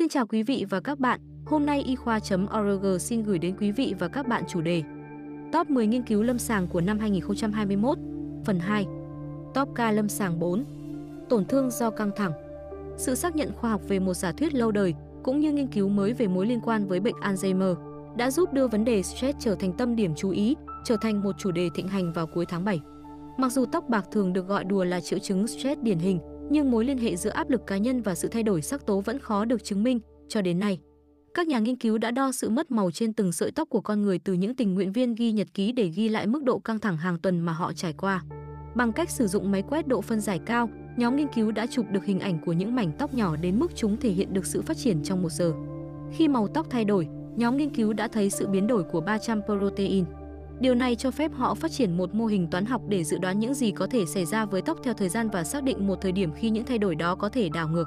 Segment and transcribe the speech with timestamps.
[0.00, 3.72] Xin chào quý vị và các bạn, hôm nay y khoa.org xin gửi đến quý
[3.72, 4.82] vị và các bạn chủ đề
[5.52, 7.98] Top 10 nghiên cứu lâm sàng của năm 2021,
[8.44, 8.86] phần 2
[9.54, 10.64] Top ca lâm sàng 4
[11.28, 12.32] Tổn thương do căng thẳng.
[12.96, 15.88] Sự xác nhận khoa học về một giả thuyết lâu đời cũng như nghiên cứu
[15.88, 17.74] mới về mối liên quan với bệnh Alzheimer
[18.16, 21.32] đã giúp đưa vấn đề stress trở thành tâm điểm chú ý, trở thành một
[21.38, 22.80] chủ đề thịnh hành vào cuối tháng 7.
[23.38, 26.18] Mặc dù tóc bạc thường được gọi đùa là triệu chứng stress điển hình,
[26.50, 29.00] nhưng mối liên hệ giữa áp lực cá nhân và sự thay đổi sắc tố
[29.00, 30.78] vẫn khó được chứng minh cho đến nay.
[31.34, 34.02] Các nhà nghiên cứu đã đo sự mất màu trên từng sợi tóc của con
[34.02, 36.78] người từ những tình nguyện viên ghi nhật ký để ghi lại mức độ căng
[36.78, 38.22] thẳng hàng tuần mà họ trải qua.
[38.74, 41.86] Bằng cách sử dụng máy quét độ phân giải cao, nhóm nghiên cứu đã chụp
[41.90, 44.62] được hình ảnh của những mảnh tóc nhỏ đến mức chúng thể hiện được sự
[44.62, 45.52] phát triển trong một giờ.
[46.12, 49.40] Khi màu tóc thay đổi, nhóm nghiên cứu đã thấy sự biến đổi của 300
[49.46, 50.04] protein.
[50.60, 53.38] Điều này cho phép họ phát triển một mô hình toán học để dự đoán
[53.38, 56.00] những gì có thể xảy ra với tóc theo thời gian và xác định một
[56.00, 57.86] thời điểm khi những thay đổi đó có thể đảo ngược.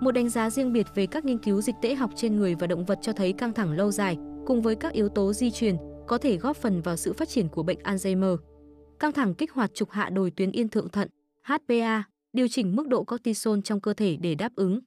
[0.00, 2.66] Một đánh giá riêng biệt về các nghiên cứu dịch tễ học trên người và
[2.66, 4.16] động vật cho thấy căng thẳng lâu dài
[4.46, 7.48] cùng với các yếu tố di truyền có thể góp phần vào sự phát triển
[7.48, 8.36] của bệnh Alzheimer.
[8.98, 11.08] Căng thẳng kích hoạt trục hạ đồi tuyến yên thượng thận,
[11.42, 14.80] HPA, điều chỉnh mức độ cortisol trong cơ thể để đáp ứng.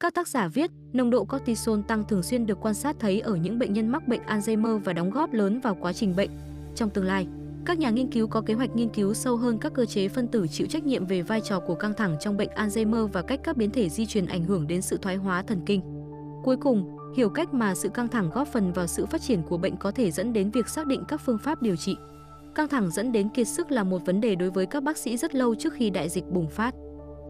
[0.00, 3.36] Các tác giả viết, nồng độ cortisol tăng thường xuyên được quan sát thấy ở
[3.36, 6.30] những bệnh nhân mắc bệnh Alzheimer và đóng góp lớn vào quá trình bệnh.
[6.78, 7.26] Trong tương lai,
[7.64, 10.28] các nhà nghiên cứu có kế hoạch nghiên cứu sâu hơn các cơ chế phân
[10.28, 13.40] tử chịu trách nhiệm về vai trò của căng thẳng trong bệnh Alzheimer và cách
[13.44, 15.80] các biến thể di truyền ảnh hưởng đến sự thoái hóa thần kinh.
[16.44, 19.58] Cuối cùng, hiểu cách mà sự căng thẳng góp phần vào sự phát triển của
[19.58, 21.96] bệnh có thể dẫn đến việc xác định các phương pháp điều trị.
[22.54, 25.16] Căng thẳng dẫn đến kiệt sức là một vấn đề đối với các bác sĩ
[25.16, 26.74] rất lâu trước khi đại dịch bùng phát.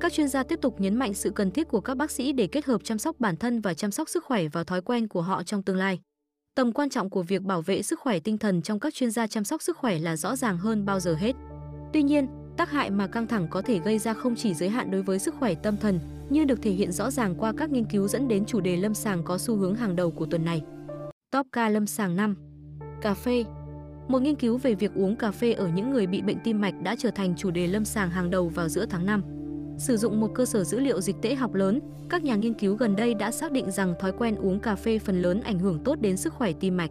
[0.00, 2.46] Các chuyên gia tiếp tục nhấn mạnh sự cần thiết của các bác sĩ để
[2.46, 5.22] kết hợp chăm sóc bản thân và chăm sóc sức khỏe vào thói quen của
[5.22, 6.00] họ trong tương lai.
[6.58, 9.26] Tầm quan trọng của việc bảo vệ sức khỏe tinh thần trong các chuyên gia
[9.26, 11.32] chăm sóc sức khỏe là rõ ràng hơn bao giờ hết.
[11.92, 14.90] Tuy nhiên, tác hại mà căng thẳng có thể gây ra không chỉ giới hạn
[14.90, 17.84] đối với sức khỏe tâm thần, như được thể hiện rõ ràng qua các nghiên
[17.84, 20.62] cứu dẫn đến chủ đề lâm sàng có xu hướng hàng đầu của tuần này.
[21.30, 22.36] Top ca lâm sàng 5.
[23.02, 23.44] Cà phê.
[24.08, 26.74] Một nghiên cứu về việc uống cà phê ở những người bị bệnh tim mạch
[26.82, 29.22] đã trở thành chủ đề lâm sàng hàng đầu vào giữa tháng 5.
[29.78, 32.76] Sử dụng một cơ sở dữ liệu dịch tễ học lớn, các nhà nghiên cứu
[32.76, 35.84] gần đây đã xác định rằng thói quen uống cà phê phần lớn ảnh hưởng
[35.84, 36.90] tốt đến sức khỏe tim mạch.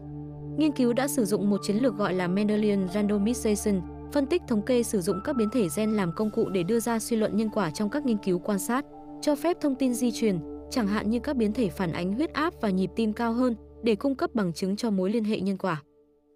[0.57, 3.81] Nghiên cứu đã sử dụng một chiến lược gọi là Mendelian randomization,
[4.13, 6.79] phân tích thống kê sử dụng các biến thể gen làm công cụ để đưa
[6.79, 8.85] ra suy luận nhân quả trong các nghiên cứu quan sát,
[9.21, 10.39] cho phép thông tin di truyền,
[10.71, 13.55] chẳng hạn như các biến thể phản ánh huyết áp và nhịp tim cao hơn
[13.83, 15.81] để cung cấp bằng chứng cho mối liên hệ nhân quả.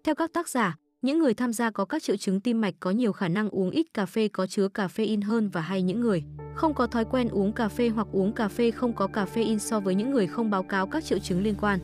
[0.04, 2.90] Theo các tác giả, những người tham gia có các triệu chứng tim mạch có
[2.90, 6.24] nhiều khả năng uống ít cà phê có chứa caffeine hơn và hay những người
[6.54, 9.80] không có thói quen uống cà phê hoặc uống cà phê không có caffeine so
[9.80, 11.78] với những người không báo cáo các triệu chứng liên quan.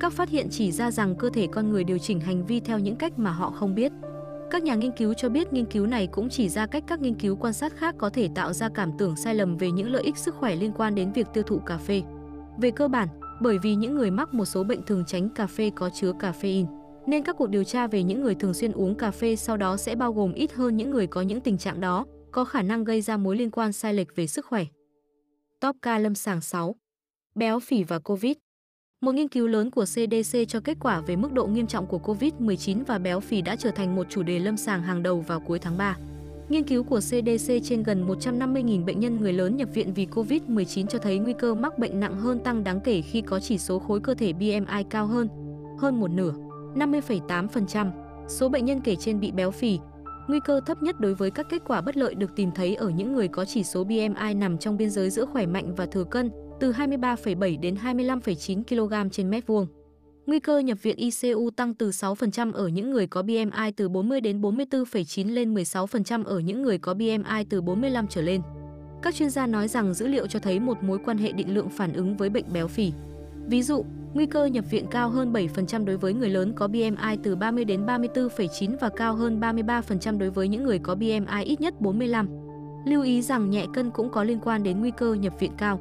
[0.00, 2.78] Các phát hiện chỉ ra rằng cơ thể con người điều chỉnh hành vi theo
[2.78, 3.92] những cách mà họ không biết.
[4.50, 7.14] Các nhà nghiên cứu cho biết nghiên cứu này cũng chỉ ra cách các nghiên
[7.14, 10.02] cứu quan sát khác có thể tạo ra cảm tưởng sai lầm về những lợi
[10.02, 12.02] ích sức khỏe liên quan đến việc tiêu thụ cà phê.
[12.58, 13.08] Về cơ bản,
[13.40, 16.83] bởi vì những người mắc một số bệnh thường tránh cà phê có chứa caffeine,
[17.06, 19.76] nên các cuộc điều tra về những người thường xuyên uống cà phê sau đó
[19.76, 22.84] sẽ bao gồm ít hơn những người có những tình trạng đó, có khả năng
[22.84, 24.64] gây ra mối liên quan sai lệch về sức khỏe.
[25.60, 26.74] Top ca lâm sàng 6.
[27.34, 28.32] Béo phì và COVID
[29.00, 31.98] Một nghiên cứu lớn của CDC cho kết quả về mức độ nghiêm trọng của
[31.98, 35.40] COVID-19 và béo phì đã trở thành một chủ đề lâm sàng hàng đầu vào
[35.40, 35.96] cuối tháng 3.
[36.48, 40.86] Nghiên cứu của CDC trên gần 150.000 bệnh nhân người lớn nhập viện vì COVID-19
[40.86, 43.78] cho thấy nguy cơ mắc bệnh nặng hơn tăng đáng kể khi có chỉ số
[43.78, 45.28] khối cơ thể BMI cao hơn,
[45.78, 46.34] hơn một nửa,
[46.74, 47.90] 50,8%.
[48.28, 49.78] Số bệnh nhân kể trên bị béo phì,
[50.28, 52.88] Nguy cơ thấp nhất đối với các kết quả bất lợi được tìm thấy ở
[52.88, 56.04] những người có chỉ số BMI nằm trong biên giới giữa khỏe mạnh và thừa
[56.04, 56.30] cân,
[56.60, 59.66] từ 23,7 đến 25,9 kg trên mét vuông.
[60.26, 64.20] Nguy cơ nhập viện ICU tăng từ 6% ở những người có BMI từ 40
[64.20, 68.40] đến 44,9 lên 16% ở những người có BMI từ 45 trở lên.
[69.02, 71.68] Các chuyên gia nói rằng dữ liệu cho thấy một mối quan hệ định lượng
[71.68, 72.92] phản ứng với bệnh béo phì.
[73.46, 77.16] Ví dụ, Nguy cơ nhập viện cao hơn 7% đối với người lớn có BMI
[77.22, 81.60] từ 30 đến 34,9 và cao hơn 33% đối với những người có BMI ít
[81.60, 82.28] nhất 45.
[82.86, 85.80] Lưu ý rằng nhẹ cân cũng có liên quan đến nguy cơ nhập viện cao.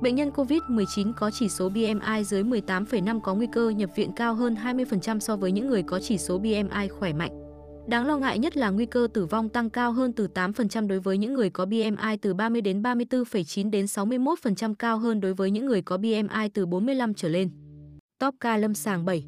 [0.00, 4.34] Bệnh nhân COVID-19 có chỉ số BMI dưới 18,5 có nguy cơ nhập viện cao
[4.34, 7.30] hơn 20% so với những người có chỉ số BMI khỏe mạnh.
[7.86, 11.00] Đáng lo ngại nhất là nguy cơ tử vong tăng cao hơn từ 8% đối
[11.00, 15.50] với những người có BMI từ 30 đến 34,9 đến 61% cao hơn đối với
[15.50, 17.50] những người có BMI từ 45 trở lên.
[18.22, 19.24] Top ca lâm sàng 7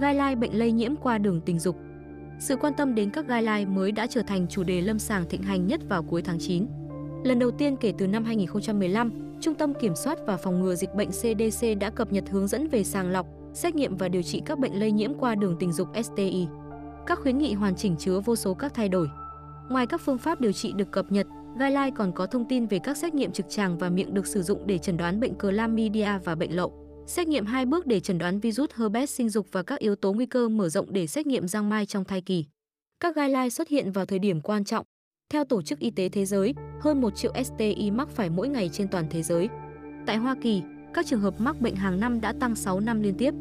[0.00, 1.76] Gai lai bệnh lây nhiễm qua đường tình dục
[2.40, 5.28] Sự quan tâm đến các gai lai mới đã trở thành chủ đề lâm sàng
[5.28, 6.66] thịnh hành nhất vào cuối tháng 9.
[7.24, 10.94] Lần đầu tiên kể từ năm 2015, Trung tâm Kiểm soát và Phòng ngừa Dịch
[10.94, 14.42] bệnh CDC đã cập nhật hướng dẫn về sàng lọc, xét nghiệm và điều trị
[14.46, 16.46] các bệnh lây nhiễm qua đường tình dục STI.
[17.06, 19.08] Các khuyến nghị hoàn chỉnh chứa vô số các thay đổi.
[19.68, 21.26] Ngoài các phương pháp điều trị được cập nhật,
[21.58, 24.42] Guideline còn có thông tin về các xét nghiệm trực tràng và miệng được sử
[24.42, 26.85] dụng để chẩn đoán bệnh chlamydia và bệnh lậu.
[27.06, 30.12] Xét nghiệm hai bước để chẩn đoán virus herpes sinh dục và các yếu tố
[30.12, 32.44] nguy cơ mở rộng để xét nghiệm giang mai trong thai kỳ.
[33.00, 34.86] Các guideline xuất hiện vào thời điểm quan trọng.
[35.32, 38.70] Theo Tổ chức Y tế Thế giới, hơn 1 triệu STI mắc phải mỗi ngày
[38.72, 39.48] trên toàn thế giới.
[40.06, 40.62] Tại Hoa Kỳ,
[40.94, 43.34] các trường hợp mắc bệnh hàng năm đã tăng 6 năm liên tiếp.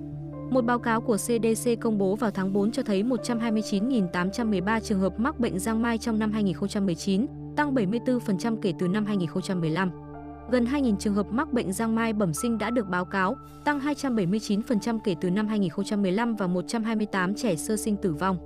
[0.49, 5.19] Một báo cáo của CDC công bố vào tháng 4 cho thấy 129.813 trường hợp
[5.19, 7.25] mắc bệnh giang mai trong năm 2019,
[7.55, 10.04] tăng 74% kể từ năm 2015.
[10.51, 13.79] Gần 2.000 trường hợp mắc bệnh giang mai bẩm sinh đã được báo cáo, tăng
[13.79, 18.37] 279% kể từ năm 2015 và 128 trẻ sơ sinh tử vong.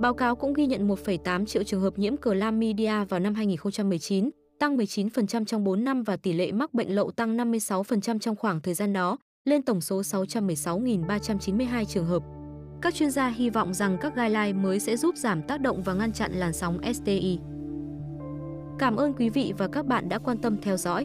[0.00, 4.76] Báo cáo cũng ghi nhận 1,8 triệu trường hợp nhiễm chlamydia vào năm 2019, tăng
[4.76, 8.74] 19% trong 4 năm và tỷ lệ mắc bệnh lậu tăng 56% trong khoảng thời
[8.74, 12.22] gian đó, lên tổng số 616.392 trường hợp.
[12.82, 15.94] Các chuyên gia hy vọng rằng các guideline mới sẽ giúp giảm tác động và
[15.94, 17.38] ngăn chặn làn sóng STI.
[18.78, 21.04] Cảm ơn quý vị và các bạn đã quan tâm theo dõi.